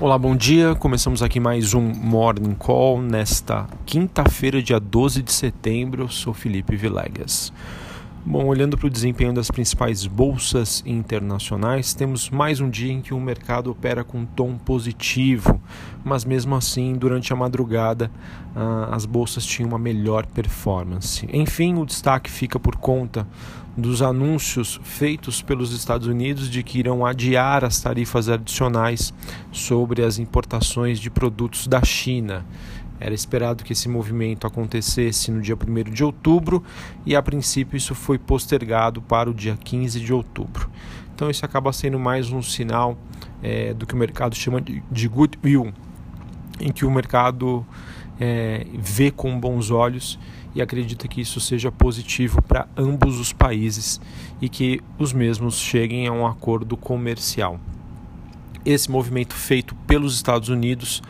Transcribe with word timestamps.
Olá, 0.00 0.16
bom 0.16 0.36
dia. 0.36 0.76
Começamos 0.76 1.24
aqui 1.24 1.40
mais 1.40 1.74
um 1.74 1.80
Morning 1.80 2.54
Call 2.54 3.02
nesta 3.02 3.66
quinta-feira, 3.84 4.62
dia 4.62 4.78
12 4.78 5.22
de 5.22 5.32
setembro. 5.32 6.04
Eu 6.04 6.08
sou 6.08 6.32
Felipe 6.32 6.76
Vilegas. 6.76 7.52
Bom, 8.26 8.46
olhando 8.46 8.76
para 8.76 8.88
o 8.88 8.90
desempenho 8.90 9.32
das 9.32 9.50
principais 9.50 10.06
bolsas 10.06 10.82
internacionais, 10.84 11.94
temos 11.94 12.28
mais 12.28 12.60
um 12.60 12.68
dia 12.68 12.92
em 12.92 13.00
que 13.00 13.14
o 13.14 13.20
mercado 13.20 13.70
opera 13.70 14.04
com 14.04 14.18
um 14.18 14.26
tom 14.26 14.58
positivo, 14.58 15.60
mas 16.04 16.24
mesmo 16.24 16.54
assim, 16.54 16.94
durante 16.94 17.32
a 17.32 17.36
madrugada, 17.36 18.10
ah, 18.54 18.90
as 18.92 19.06
bolsas 19.06 19.46
tinham 19.46 19.68
uma 19.68 19.78
melhor 19.78 20.26
performance. 20.26 21.26
Enfim, 21.32 21.76
o 21.76 21.86
destaque 21.86 22.30
fica 22.30 22.58
por 22.58 22.76
conta 22.76 23.26
dos 23.76 24.02
anúncios 24.02 24.80
feitos 24.82 25.40
pelos 25.40 25.72
Estados 25.72 26.08
Unidos 26.08 26.50
de 26.50 26.64
que 26.64 26.80
irão 26.80 27.06
adiar 27.06 27.64
as 27.64 27.80
tarifas 27.80 28.28
adicionais 28.28 29.14
sobre 29.52 30.02
as 30.02 30.18
importações 30.18 30.98
de 30.98 31.08
produtos 31.08 31.68
da 31.68 31.82
China. 31.84 32.44
Era 33.00 33.14
esperado 33.14 33.64
que 33.64 33.72
esse 33.72 33.88
movimento 33.88 34.46
acontecesse 34.46 35.30
no 35.30 35.40
dia 35.40 35.54
1 35.54 35.92
de 35.92 36.02
outubro 36.02 36.62
e, 37.06 37.14
a 37.14 37.22
princípio, 37.22 37.76
isso 37.76 37.94
foi 37.94 38.18
postergado 38.18 39.00
para 39.00 39.30
o 39.30 39.34
dia 39.34 39.56
15 39.56 40.00
de 40.00 40.12
outubro. 40.12 40.70
Então, 41.14 41.30
isso 41.30 41.44
acaba 41.44 41.72
sendo 41.72 41.98
mais 41.98 42.30
um 42.30 42.42
sinal 42.42 42.98
é, 43.42 43.72
do 43.74 43.86
que 43.86 43.94
o 43.94 43.96
mercado 43.96 44.34
chama 44.34 44.60
de, 44.60 44.82
de 44.90 45.08
goodwill, 45.08 45.72
em 46.60 46.72
que 46.72 46.84
o 46.84 46.90
mercado 46.90 47.64
é, 48.20 48.66
vê 48.74 49.10
com 49.10 49.38
bons 49.38 49.70
olhos 49.70 50.18
e 50.54 50.62
acredita 50.62 51.06
que 51.06 51.20
isso 51.20 51.40
seja 51.40 51.70
positivo 51.70 52.42
para 52.42 52.66
ambos 52.76 53.18
os 53.18 53.32
países 53.32 54.00
e 54.40 54.48
que 54.48 54.80
os 54.98 55.12
mesmos 55.12 55.58
cheguem 55.58 56.08
a 56.08 56.12
um 56.12 56.26
acordo 56.26 56.76
comercial. 56.76 57.60
Esse 58.64 58.90
movimento 58.90 59.34
feito 59.34 59.74
pelos 59.86 60.14
Estados 60.14 60.48
Unidos 60.48 61.02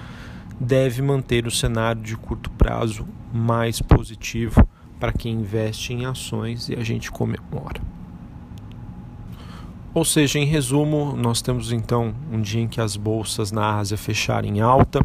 deve 0.60 1.02
manter 1.02 1.46
o 1.46 1.50
cenário 1.50 2.02
de 2.02 2.16
curto 2.16 2.50
prazo 2.50 3.06
mais 3.32 3.80
positivo 3.80 4.66
para 4.98 5.12
quem 5.12 5.34
investe 5.34 5.92
em 5.92 6.04
ações 6.04 6.68
e 6.68 6.74
a 6.74 6.82
gente 6.82 7.10
comemora. 7.10 7.80
Ou 9.94 10.04
seja, 10.04 10.38
em 10.38 10.44
resumo, 10.44 11.16
nós 11.16 11.40
temos 11.40 11.72
então 11.72 12.14
um 12.30 12.40
dia 12.40 12.60
em 12.60 12.68
que 12.68 12.80
as 12.80 12.96
bolsas 12.96 13.50
na 13.50 13.78
Ásia 13.78 13.96
fecharam 13.96 14.46
em 14.46 14.60
alta, 14.60 15.04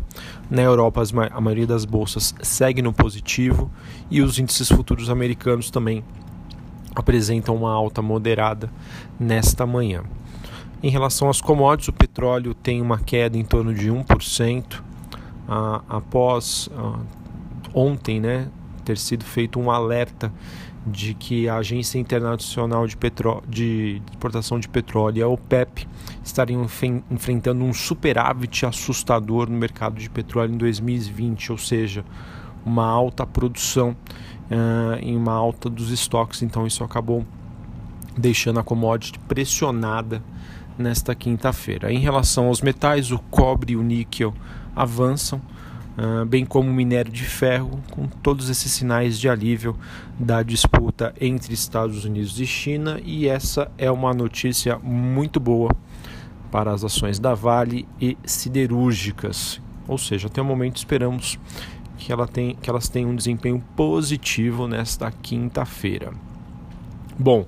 na 0.51 0.61
Europa 0.61 1.01
a 1.31 1.41
maioria 1.41 1.65
das 1.65 1.85
bolsas 1.85 2.35
segue 2.41 2.81
no 2.81 2.93
positivo 2.93 3.71
e 4.11 4.21
os 4.21 4.37
índices 4.37 4.69
futuros 4.69 5.09
americanos 5.09 5.71
também 5.71 6.03
apresentam 6.95 7.55
uma 7.55 7.71
alta 7.71 8.01
moderada 8.01 8.69
nesta 9.19 9.65
manhã. 9.65 10.03
Em 10.81 10.89
relação 10.89 11.29
às 11.29 11.39
commodities, 11.39 11.87
o 11.87 11.93
petróleo 11.93 12.53
tem 12.53 12.81
uma 12.81 12.99
queda 12.99 13.37
em 13.37 13.45
torno 13.45 13.73
de 13.73 13.89
1%, 13.89 14.83
após 15.89 16.69
ontem 17.73 18.19
né, 18.19 18.47
ter 18.83 18.97
sido 18.97 19.23
feito 19.23 19.59
um 19.59 19.71
alerta 19.71 20.31
de 20.85 21.13
que 21.13 21.47
a 21.47 21.55
Agência 21.57 21.97
Internacional 21.97 22.85
de, 22.85 22.97
Petro... 22.97 23.41
de 23.47 24.01
Exportação 24.11 24.59
de 24.59 24.67
Petróleo 24.67 25.25
a 25.25 25.29
OPEP 25.29 25.87
estariam 26.23 26.67
enfrentando 27.09 27.63
um 27.63 27.73
superávit 27.73 28.65
assustador 28.65 29.49
no 29.49 29.57
mercado 29.57 29.99
de 29.99 30.09
petróleo 30.09 30.53
em 30.53 30.57
2020, 30.57 31.53
ou 31.53 31.57
seja, 31.57 32.03
uma 32.65 32.85
alta 32.85 33.25
produção 33.25 33.95
uh, 34.51 34.99
em 35.01 35.15
uma 35.15 35.33
alta 35.33 35.69
dos 35.69 35.89
estoques. 35.89 36.41
Então, 36.41 36.67
isso 36.67 36.83
acabou 36.83 37.25
deixando 38.17 38.59
a 38.59 38.63
commodity 38.63 39.19
pressionada 39.19 40.21
nesta 40.77 41.15
quinta-feira. 41.15 41.93
Em 41.93 41.99
relação 41.99 42.47
aos 42.47 42.61
metais, 42.61 43.11
o 43.11 43.19
cobre 43.19 43.73
e 43.73 43.75
o 43.75 43.83
níquel 43.83 44.33
avançam, 44.75 45.41
uh, 45.97 46.25
bem 46.25 46.45
como 46.45 46.69
o 46.69 46.73
minério 46.73 47.11
de 47.11 47.23
ferro, 47.23 47.79
com 47.91 48.07
todos 48.07 48.49
esses 48.49 48.71
sinais 48.71 49.19
de 49.19 49.29
alívio 49.29 49.75
da 50.19 50.43
disputa 50.43 51.13
entre 51.19 51.53
Estados 51.53 52.05
Unidos 52.05 52.39
e 52.39 52.45
China, 52.45 52.99
e 53.03 53.27
essa 53.27 53.71
é 53.77 53.89
uma 53.89 54.13
notícia 54.13 54.77
muito 54.79 55.39
boa 55.39 55.69
para 56.51 56.71
as 56.71 56.83
ações 56.83 57.19
da 57.19 57.33
Vale 57.33 57.87
e 57.99 58.17
siderúrgicas. 58.25 59.59
Ou 59.87 59.97
seja, 59.97 60.27
até 60.27 60.41
o 60.41 60.45
momento 60.45 60.77
esperamos 60.77 61.39
que, 61.97 62.11
ela 62.11 62.27
tem, 62.27 62.55
que 62.55 62.69
elas 62.69 62.87
tenham 62.87 63.09
um 63.09 63.15
desempenho 63.15 63.63
positivo 63.75 64.67
nesta 64.67 65.11
quinta-feira. 65.11 66.13
Bom, 67.17 67.45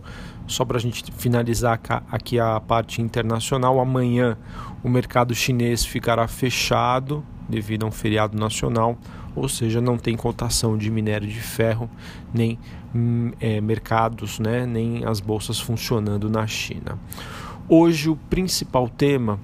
só 0.47 0.63
para 0.63 0.77
a 0.77 0.79
gente 0.79 1.11
finalizar 1.11 1.79
aqui 2.11 2.39
a 2.39 2.59
parte 2.59 3.01
internacional, 3.01 3.79
amanhã 3.79 4.37
o 4.83 4.89
mercado 4.89 5.33
chinês 5.33 5.83
ficará 5.83 6.27
fechado 6.27 7.23
devido 7.49 7.83
a 7.83 7.87
um 7.87 7.91
feriado 7.91 8.37
nacional, 8.37 8.97
ou 9.35 9.49
seja, 9.49 9.81
não 9.81 9.97
tem 9.97 10.15
cotação 10.15 10.77
de 10.77 10.89
minério 10.89 11.27
de 11.27 11.39
ferro, 11.39 11.89
nem 12.33 12.59
hum, 12.93 13.31
é, 13.39 13.59
mercados, 13.59 14.39
né, 14.39 14.65
nem 14.65 15.03
as 15.05 15.19
bolsas 15.19 15.59
funcionando 15.59 16.29
na 16.29 16.45
China. 16.47 16.99
Hoje, 17.67 18.09
o 18.09 18.15
principal 18.15 18.87
tema 18.87 19.39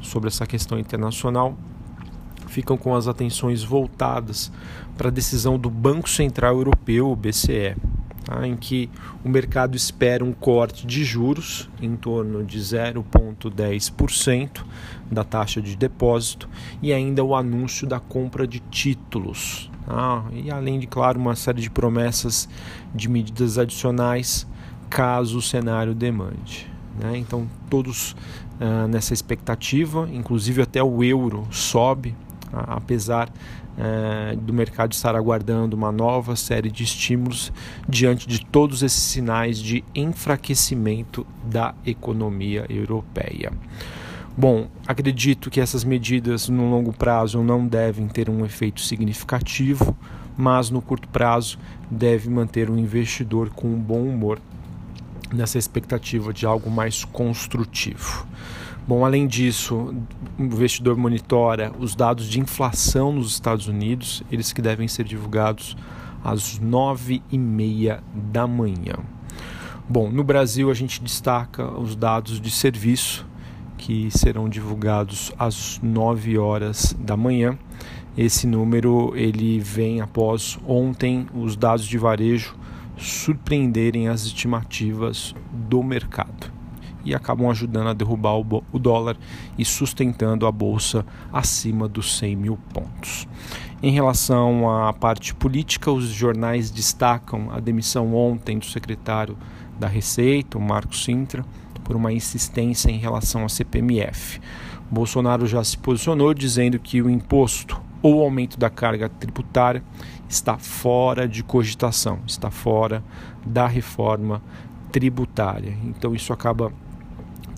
sobre 0.00 0.28
essa 0.28 0.46
questão 0.46 0.78
internacional 0.78 1.56
ficam 2.46 2.76
com 2.76 2.94
as 2.94 3.06
atenções 3.06 3.62
voltadas 3.62 4.50
para 4.96 5.08
a 5.08 5.12
decisão 5.12 5.58
do 5.58 5.68
Banco 5.68 6.08
Central 6.08 6.56
Europeu, 6.56 7.10
o 7.10 7.16
BCE 7.16 7.76
tá? 8.28 8.46
em 8.46 8.56
que 8.56 8.88
o 9.24 9.28
mercado 9.28 9.76
espera 9.76 10.24
um 10.24 10.32
corte 10.32 10.86
de 10.86 11.04
juros 11.04 11.68
em 11.80 11.96
torno 11.96 12.44
de 12.44 12.58
0,10% 12.58 14.64
da 15.10 15.24
taxa 15.24 15.62
de 15.62 15.74
depósito 15.74 16.46
e 16.82 16.92
ainda 16.92 17.24
o 17.24 17.34
anúncio 17.34 17.86
da 17.86 17.98
compra 17.98 18.46
de 18.46 18.60
títulos. 18.60 19.70
Tá? 19.86 20.26
E 20.32 20.50
além 20.50 20.78
de, 20.78 20.86
claro, 20.86 21.18
uma 21.18 21.34
série 21.34 21.62
de 21.62 21.70
promessas 21.70 22.46
de 22.94 23.08
medidas 23.08 23.56
adicionais 23.56 24.46
caso 24.90 25.38
o 25.38 25.42
cenário 25.42 25.94
demande. 25.94 26.66
Né? 26.98 27.16
Então, 27.16 27.48
todos 27.70 28.12
uh, 28.60 28.88
nessa 28.88 29.14
expectativa, 29.14 30.08
inclusive 30.12 30.60
até 30.62 30.82
o 30.82 31.04
euro 31.04 31.46
sobe? 31.50 32.14
Apesar 32.52 33.28
é, 33.78 34.36
do 34.36 34.52
mercado 34.52 34.92
estar 34.92 35.14
aguardando 35.14 35.76
uma 35.76 35.92
nova 35.92 36.34
série 36.34 36.70
de 36.70 36.82
estímulos 36.82 37.52
diante 37.88 38.26
de 38.26 38.44
todos 38.44 38.82
esses 38.82 39.02
sinais 39.02 39.58
de 39.58 39.84
enfraquecimento 39.94 41.26
da 41.44 41.74
economia 41.86 42.66
europeia. 42.68 43.52
Bom, 44.36 44.68
acredito 44.86 45.50
que 45.50 45.60
essas 45.60 45.82
medidas 45.82 46.48
no 46.48 46.70
longo 46.70 46.92
prazo 46.92 47.42
não 47.42 47.66
devem 47.66 48.06
ter 48.06 48.30
um 48.30 48.44
efeito 48.44 48.80
significativo, 48.80 49.96
mas 50.36 50.70
no 50.70 50.80
curto 50.80 51.08
prazo 51.08 51.58
deve 51.90 52.30
manter 52.30 52.70
o 52.70 52.78
investidor 52.78 53.50
com 53.50 53.66
um 53.66 53.78
bom 53.78 54.02
humor 54.02 54.40
nessa 55.32 55.58
expectativa 55.58 56.32
de 56.32 56.46
algo 56.46 56.70
mais 56.70 57.04
construtivo. 57.04 58.26
Bom, 58.88 59.04
além 59.04 59.26
disso, 59.26 59.94
o 60.38 60.42
investidor 60.42 60.96
monitora 60.96 61.70
os 61.78 61.94
dados 61.94 62.26
de 62.26 62.40
inflação 62.40 63.12
nos 63.12 63.32
Estados 63.32 63.68
Unidos, 63.68 64.22
eles 64.32 64.50
que 64.50 64.62
devem 64.62 64.88
ser 64.88 65.04
divulgados 65.04 65.76
às 66.24 66.58
nove 66.58 67.22
e 67.30 67.36
meia 67.36 68.02
da 68.14 68.46
manhã. 68.46 68.94
Bom, 69.86 70.10
no 70.10 70.24
Brasil 70.24 70.70
a 70.70 70.74
gente 70.74 71.02
destaca 71.02 71.70
os 71.78 71.94
dados 71.94 72.40
de 72.40 72.50
serviço 72.50 73.26
que 73.76 74.10
serão 74.10 74.48
divulgados 74.48 75.34
às 75.38 75.78
9 75.82 76.38
horas 76.38 76.96
da 76.98 77.14
manhã. 77.14 77.58
Esse 78.16 78.46
número 78.46 79.12
ele 79.14 79.60
vem 79.60 80.00
após 80.00 80.58
ontem 80.66 81.26
os 81.34 81.56
dados 81.56 81.86
de 81.86 81.98
varejo 81.98 82.56
surpreenderem 82.96 84.08
as 84.08 84.24
estimativas 84.24 85.34
do 85.52 85.82
mercado 85.82 86.57
e 87.04 87.14
acabam 87.14 87.50
ajudando 87.50 87.88
a 87.88 87.94
derrubar 87.94 88.36
o 88.36 88.78
dólar 88.78 89.16
e 89.56 89.64
sustentando 89.64 90.46
a 90.46 90.52
bolsa 90.52 91.04
acima 91.32 91.88
dos 91.88 92.18
100 92.18 92.36
mil 92.36 92.58
pontos. 92.72 93.26
Em 93.82 93.92
relação 93.92 94.68
à 94.68 94.92
parte 94.92 95.34
política, 95.34 95.90
os 95.90 96.06
jornais 96.06 96.70
destacam 96.70 97.50
a 97.52 97.60
demissão 97.60 98.14
ontem 98.14 98.58
do 98.58 98.66
secretário 98.66 99.36
da 99.78 99.86
Receita, 99.86 100.58
o 100.58 100.60
Marco 100.60 100.96
Sintra, 100.96 101.44
por 101.84 101.94
uma 101.94 102.12
insistência 102.12 102.90
em 102.90 102.98
relação 102.98 103.44
à 103.44 103.48
CPMF. 103.48 104.40
Bolsonaro 104.90 105.46
já 105.46 105.62
se 105.62 105.78
posicionou 105.78 106.34
dizendo 106.34 106.78
que 106.78 107.00
o 107.00 107.08
imposto 107.08 107.80
ou 108.02 108.16
o 108.16 108.22
aumento 108.22 108.58
da 108.58 108.68
carga 108.68 109.08
tributária 109.08 109.82
está 110.28 110.58
fora 110.58 111.28
de 111.28 111.42
cogitação, 111.42 112.20
está 112.26 112.50
fora 112.50 113.02
da 113.44 113.66
reforma 113.66 114.42
tributária. 114.90 115.76
Então 115.84 116.14
isso 116.14 116.32
acaba 116.32 116.72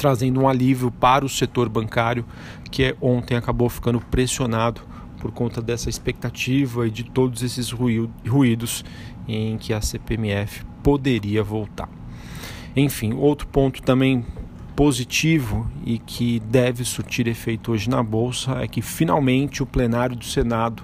trazendo 0.00 0.41
um 0.41 0.49
alívio 0.49 0.91
para 0.91 1.26
o 1.26 1.29
setor 1.29 1.69
bancário 1.69 2.25
que 2.70 2.97
ontem 3.02 3.37
acabou 3.37 3.69
ficando 3.69 4.00
pressionado 4.00 4.81
por 5.20 5.31
conta 5.31 5.61
dessa 5.61 5.91
expectativa 5.91 6.87
e 6.87 6.91
de 6.91 7.05
todos 7.05 7.43
esses 7.43 7.70
ruídos 7.70 8.82
em 9.29 9.58
que 9.58 9.75
a 9.75 9.82
CPMF 9.82 10.64
poderia 10.82 11.43
voltar. 11.43 11.87
Enfim, 12.75 13.12
outro 13.12 13.47
ponto 13.49 13.82
também 13.82 14.25
positivo 14.75 15.70
e 15.85 15.99
que 15.99 16.41
deve 16.41 16.82
surtir 16.82 17.29
efeito 17.29 17.73
hoje 17.73 17.91
na 17.91 18.03
Bolsa 18.03 18.53
é 18.62 18.67
que 18.67 18.81
finalmente 18.81 19.62
o 19.62 19.67
plenário 19.67 20.17
do 20.17 20.25
Senado 20.25 20.82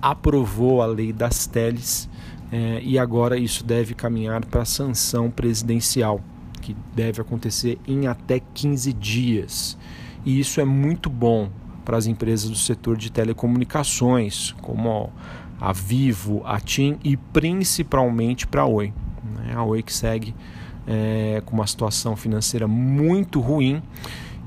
aprovou 0.00 0.80
a 0.80 0.86
lei 0.86 1.12
das 1.12 1.44
teles 1.44 2.08
é, 2.52 2.80
e 2.84 3.00
agora 3.00 3.36
isso 3.36 3.64
deve 3.64 3.94
caminhar 3.94 4.44
para 4.46 4.62
a 4.62 4.64
sanção 4.64 5.28
presidencial, 5.28 6.20
que 6.64 6.74
deve 6.94 7.20
acontecer 7.20 7.78
em 7.86 8.06
até 8.06 8.40
15 8.40 8.90
dias. 8.94 9.76
E 10.24 10.40
isso 10.40 10.62
é 10.62 10.64
muito 10.64 11.10
bom 11.10 11.50
para 11.84 11.98
as 11.98 12.06
empresas 12.06 12.48
do 12.48 12.56
setor 12.56 12.96
de 12.96 13.12
telecomunicações, 13.12 14.52
como 14.62 15.12
a 15.60 15.72
Vivo, 15.74 16.40
a 16.46 16.58
TIM 16.58 16.96
e 17.04 17.18
principalmente 17.18 18.46
para 18.46 18.62
a 18.62 18.66
Oi. 18.66 18.94
Né? 19.36 19.52
A 19.54 19.62
Oi 19.62 19.82
que 19.82 19.92
segue 19.92 20.34
é, 20.86 21.42
com 21.44 21.54
uma 21.54 21.66
situação 21.66 22.16
financeira 22.16 22.66
muito 22.66 23.40
ruim 23.40 23.82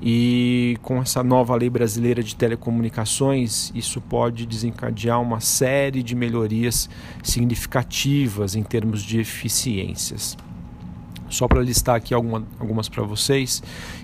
e 0.02 0.76
com 0.82 1.00
essa 1.00 1.24
nova 1.24 1.56
lei 1.56 1.70
brasileira 1.70 2.24
de 2.24 2.36
telecomunicações, 2.36 3.72
isso 3.76 4.02
pode 4.02 4.48
desencadear 4.48 5.22
uma 5.22 5.40
série 5.40 6.02
de 6.02 6.16
melhorias 6.16 6.90
significativas 7.22 8.56
em 8.56 8.64
termos 8.64 9.04
de 9.04 9.20
eficiências. 9.20 10.36
Só 11.30 11.48
para 11.48 11.62
listar 11.62 11.96
aqui 11.96 12.14
alguma, 12.14 12.44
algumas 12.60 12.88
para 12.88 13.04
vocês, 13.04 13.62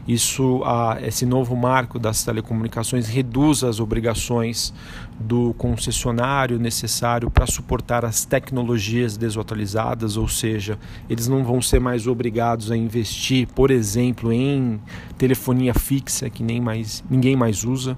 isso, 0.08 0.62
a, 0.66 0.98
esse 1.02 1.26
novo 1.26 1.56
marco 1.56 1.98
das 1.98 2.24
telecomunicações 2.24 3.08
reduz 3.08 3.64
as 3.64 3.80
obrigações 3.80 4.74
do 5.20 5.54
concessionário 5.54 6.60
necessário 6.60 7.30
para 7.30 7.46
suportar 7.46 8.04
as 8.04 8.26
tecnologias 8.26 9.16
desatualizadas, 9.16 10.18
ou 10.18 10.28
seja, 10.28 10.78
eles 11.10 11.28
não 11.28 11.44
vão 11.44 11.62
ser 11.62 11.80
mais 11.80 12.08
obrigados 12.08 12.72
a 12.72 12.78
investir, 12.78 13.48
por 13.48 13.72
exemplo, 13.72 14.34
em 14.34 14.80
telefonia 15.18 15.74
fixa 15.74 16.30
que 16.30 16.44
nem 16.44 16.60
mais, 16.60 17.04
ninguém 17.10 17.36
mais 17.36 17.64
usa. 17.64 17.98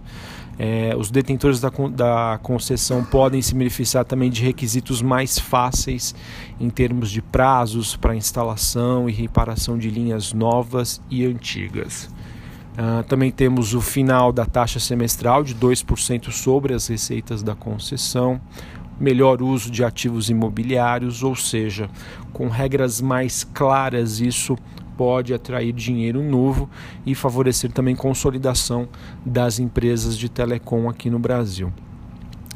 É, 0.58 0.96
os 0.98 1.12
detentores 1.12 1.60
da, 1.60 1.70
da 1.70 2.40
concessão 2.42 3.04
podem 3.04 3.42
se 3.42 3.54
beneficiar 3.54 4.06
também 4.06 4.30
de 4.30 4.42
requisitos 4.42 5.02
mais 5.02 5.38
fáceis 5.38 6.16
em 6.60 6.70
termos 6.70 7.12
de 7.12 7.22
prazos 7.22 7.96
para 7.96 8.16
instalação 8.16 9.10
e 9.10 9.12
reparação 9.12 9.78
de 9.78 9.90
linhas 9.90 10.34
novas 10.34 11.02
e 11.10 11.26
antigas. 11.26 12.10
Uh, 12.76 13.04
também 13.04 13.32
temos 13.32 13.74
o 13.74 13.80
final 13.80 14.34
da 14.34 14.46
taxa 14.46 14.80
semestral 14.80 15.44
de 15.44 15.56
2% 15.56 16.30
sobre 16.30 16.74
as 16.74 16.88
receitas 16.88 17.42
da 17.42 17.56
concessão, 17.56 18.40
melhor 19.00 19.42
uso 19.42 19.72
de 19.72 19.84
ativos 19.84 20.30
imobiliários, 20.30 21.24
ou 21.24 21.36
seja, 21.36 21.90
com 22.34 22.50
regras 22.50 23.00
mais 23.00 23.46
claras, 23.46 24.20
isso 24.20 24.58
pode 24.98 25.34
atrair 25.34 25.74
dinheiro 25.74 26.24
novo 26.24 26.70
e 27.06 27.14
favorecer 27.14 27.72
também 27.72 27.96
consolidação 27.96 28.88
das 29.26 29.60
empresas 29.60 30.18
de 30.18 30.30
telecom 30.30 30.90
aqui 30.90 31.10
no 31.10 31.20
Brasil. 31.20 31.72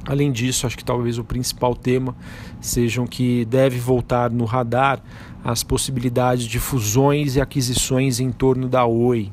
Além 0.05 0.31
disso, 0.31 0.65
acho 0.65 0.77
que 0.77 0.83
talvez 0.83 1.17
o 1.17 1.23
principal 1.23 1.75
tema 1.75 2.15
sejam 2.59 3.05
que 3.05 3.45
deve 3.45 3.77
voltar 3.77 4.31
no 4.31 4.45
radar 4.45 5.01
as 5.43 5.63
possibilidades 5.63 6.45
de 6.45 6.59
fusões 6.59 7.35
e 7.35 7.41
aquisições 7.41 8.19
em 8.19 8.31
torno 8.31 8.67
da 8.67 8.85
Oi, 8.85 9.31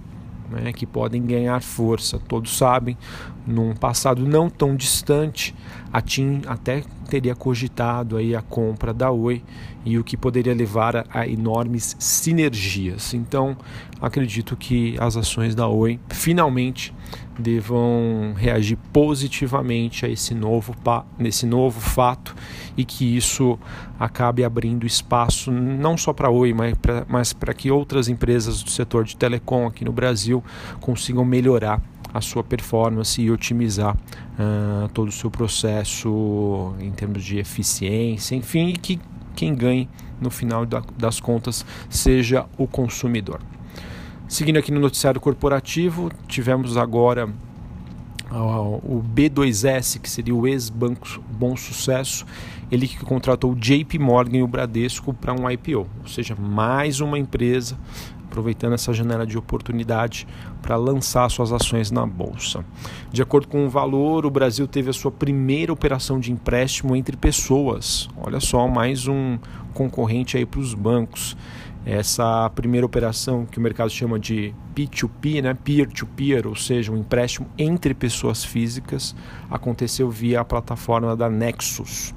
né, 0.50 0.72
que 0.72 0.84
podem 0.84 1.22
ganhar 1.22 1.60
força. 1.62 2.18
Todos 2.18 2.56
sabem, 2.56 2.96
num 3.46 3.74
passado 3.74 4.26
não 4.26 4.50
tão 4.50 4.74
distante, 4.74 5.54
a 5.92 6.00
TIM 6.00 6.42
até 6.46 6.82
teria 7.08 7.34
cogitado 7.34 8.16
aí 8.16 8.34
a 8.34 8.42
compra 8.42 8.92
da 8.92 9.10
Oi 9.10 9.42
e 9.84 9.96
o 9.98 10.04
que 10.04 10.16
poderia 10.16 10.52
levar 10.52 11.06
a, 11.08 11.26
enormes 11.26 11.96
sinergias. 11.98 13.14
Então, 13.14 13.56
acredito 14.00 14.56
que 14.56 14.96
as 14.98 15.16
ações 15.16 15.54
da 15.54 15.68
Oi 15.68 16.00
finalmente 16.08 16.92
devam 17.38 18.34
reagir 18.36 18.76
positivamente 18.92 20.04
a 20.04 20.08
esse 20.08 20.34
novo, 20.34 20.74
nesse 21.18 21.46
novo 21.46 21.80
fato 21.80 22.34
e 22.76 22.84
que 22.84 23.16
isso 23.16 23.58
acabe 23.98 24.42
abrindo 24.42 24.86
espaço 24.86 25.52
não 25.52 25.96
só 25.96 26.12
para 26.12 26.28
a 26.28 26.30
Oi, 26.30 26.52
mas 27.08 27.32
para 27.32 27.54
que 27.54 27.70
outras 27.70 28.08
empresas 28.08 28.62
do 28.62 28.70
setor 28.70 29.04
de 29.04 29.16
telecom 29.16 29.66
aqui 29.66 29.84
no 29.84 29.92
Brasil 29.92 30.42
consigam 30.80 31.24
melhorar 31.24 31.80
a 32.16 32.20
sua 32.20 32.42
performance 32.42 33.20
e 33.20 33.30
otimizar 33.30 33.94
uh, 33.94 34.88
todo 34.88 35.08
o 35.08 35.12
seu 35.12 35.30
processo 35.30 36.74
em 36.80 36.90
termos 36.90 37.22
de 37.22 37.38
eficiência, 37.38 38.34
enfim, 38.34 38.68
e 38.68 38.72
que 38.72 39.00
quem 39.34 39.54
ganhe 39.54 39.88
no 40.20 40.30
final 40.30 40.64
da, 40.64 40.82
das 40.96 41.20
contas 41.20 41.64
seja 41.90 42.46
o 42.56 42.66
consumidor. 42.66 43.40
Seguindo 44.26 44.58
aqui 44.58 44.72
no 44.72 44.80
noticiário 44.80 45.20
corporativo, 45.20 46.10
tivemos 46.26 46.76
agora 46.76 47.28
uh, 48.30 48.74
o 48.82 49.04
B2S, 49.14 50.00
que 50.00 50.08
seria 50.08 50.34
o 50.34 50.46
ex-banco 50.46 51.06
Bom 51.30 51.56
Sucesso, 51.56 52.26
ele 52.70 52.88
que 52.88 52.98
contratou 53.04 53.52
o 53.52 53.54
JP 53.54 53.98
Morgan 53.98 54.38
e 54.38 54.42
o 54.42 54.48
Bradesco 54.48 55.12
para 55.14 55.32
um 55.32 55.48
IPO, 55.48 55.86
ou 56.00 56.08
seja, 56.08 56.34
mais 56.34 57.00
uma 57.00 57.18
empresa 57.18 57.78
aproveitando 58.36 58.74
essa 58.74 58.92
janela 58.92 59.26
de 59.26 59.38
oportunidade 59.38 60.28
para 60.60 60.76
lançar 60.76 61.30
suas 61.30 61.52
ações 61.52 61.90
na 61.90 62.04
bolsa. 62.04 62.62
De 63.10 63.22
acordo 63.22 63.48
com 63.48 63.64
o 63.64 63.70
valor, 63.70 64.26
o 64.26 64.30
Brasil 64.30 64.68
teve 64.68 64.90
a 64.90 64.92
sua 64.92 65.10
primeira 65.10 65.72
operação 65.72 66.20
de 66.20 66.30
empréstimo 66.30 66.94
entre 66.94 67.16
pessoas. 67.16 68.10
Olha 68.14 68.38
só, 68.38 68.68
mais 68.68 69.08
um 69.08 69.38
concorrente 69.72 70.36
aí 70.36 70.44
para 70.44 70.60
os 70.60 70.74
bancos. 70.74 71.34
Essa 71.86 72.50
primeira 72.54 72.84
operação 72.84 73.46
que 73.46 73.58
o 73.58 73.62
mercado 73.62 73.88
chama 73.88 74.18
de 74.18 74.52
P2P, 74.74 75.40
né? 75.40 75.54
peer-to-peer, 75.54 76.42
-peer, 76.42 76.46
ou 76.46 76.56
seja, 76.56 76.92
um 76.92 76.98
empréstimo 76.98 77.46
entre 77.56 77.94
pessoas 77.94 78.44
físicas, 78.44 79.16
aconteceu 79.50 80.10
via 80.10 80.40
a 80.40 80.44
plataforma 80.44 81.16
da 81.16 81.30
Nexus. 81.30 82.12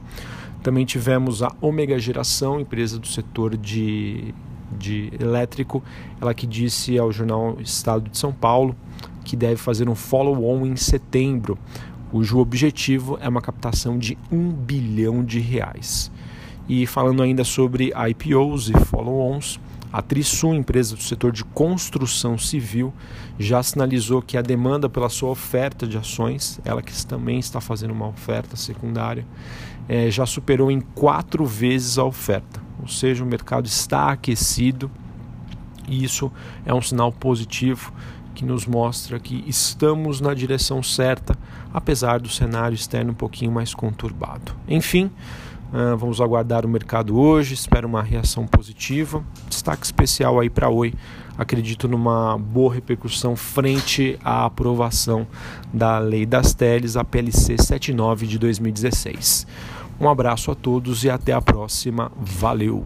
Também 0.61 0.85
tivemos 0.85 1.41
a 1.41 1.49
Omega 1.61 1.97
Geração, 1.97 2.59
empresa 2.59 2.99
do 2.99 3.07
setor 3.07 3.55
de 3.55 4.33
de 4.77 5.11
elétrico, 5.19 5.83
ela 6.19 6.33
que 6.33 6.45
disse 6.45 6.97
ao 6.97 7.11
jornal 7.11 7.57
Estado 7.59 8.09
de 8.09 8.17
São 8.17 8.31
Paulo 8.31 8.75
que 9.23 9.35
deve 9.35 9.57
fazer 9.57 9.87
um 9.87 9.95
follow-on 9.95 10.65
em 10.65 10.75
setembro, 10.75 11.57
cujo 12.09 12.39
objetivo 12.39 13.17
é 13.21 13.29
uma 13.29 13.41
captação 13.41 13.97
de 13.97 14.17
um 14.31 14.51
bilhão 14.51 15.23
de 15.23 15.39
reais. 15.39 16.11
E 16.67 16.85
falando 16.85 17.21
ainda 17.21 17.43
sobre 17.43 17.91
IPOs 18.09 18.69
e 18.69 18.73
follow-ons, 18.85 19.59
a 19.91 20.03
Trisul, 20.03 20.53
empresa 20.53 20.95
do 20.95 21.01
setor 21.01 21.31
de 21.31 21.43
construção 21.43 22.37
civil, 22.37 22.93
já 23.39 23.61
sinalizou 23.63 24.21
que 24.21 24.37
a 24.37 24.41
demanda 24.41 24.87
pela 24.87 25.09
sua 25.09 25.29
oferta 25.29 25.87
de 25.87 25.97
ações, 25.97 26.59
ela 26.63 26.81
que 26.83 26.93
também 27.07 27.39
está 27.39 27.59
fazendo 27.59 27.91
uma 27.91 28.07
oferta 28.07 28.55
secundária, 28.55 29.25
é, 29.87 30.11
já 30.11 30.27
superou 30.27 30.69
em 30.69 30.79
quatro 30.79 31.43
vezes 31.43 31.97
a 31.97 32.03
oferta. 32.03 32.68
Ou 32.81 32.87
seja, 32.87 33.23
o 33.23 33.27
mercado 33.27 33.65
está 33.65 34.11
aquecido 34.11 34.89
e 35.87 36.03
isso 36.03 36.31
é 36.65 36.73
um 36.73 36.81
sinal 36.81 37.11
positivo 37.11 37.91
que 38.35 38.45
nos 38.45 38.65
mostra 38.65 39.19
que 39.19 39.43
estamos 39.47 40.21
na 40.21 40.33
direção 40.33 40.81
certa, 40.81 41.37
apesar 41.73 42.19
do 42.19 42.29
cenário 42.29 42.75
externo 42.75 43.11
um 43.11 43.15
pouquinho 43.15 43.51
mais 43.51 43.73
conturbado. 43.73 44.53
Enfim, 44.67 45.11
Uh, 45.71 45.95
vamos 45.95 46.19
aguardar 46.19 46.65
o 46.65 46.67
mercado 46.67 47.15
hoje, 47.15 47.53
espero 47.53 47.87
uma 47.87 48.01
reação 48.01 48.47
positiva. 48.47 49.23
Destaque 49.47 49.85
especial 49.85 50.39
aí 50.39 50.49
para 50.49 50.67
Oi. 50.67 50.95
Acredito 51.37 51.87
numa 51.87 52.39
boa 52.39 52.73
repercussão 52.73 53.35
frente 53.35 54.17
à 54.23 54.45
aprovação 54.45 55.27
da 55.71 55.99
Lei 55.99 56.25
das 56.25 56.55
Teles, 56.55 56.97
a 56.97 57.03
PLC 57.03 57.55
79 57.55 58.25
de 58.25 58.39
2016. 58.39 59.45
Um 59.99 60.07
abraço 60.07 60.51
a 60.51 60.55
todos 60.55 61.03
e 61.03 61.09
até 61.09 61.33
a 61.33 61.41
próxima. 61.41 62.11
Valeu! 62.17 62.85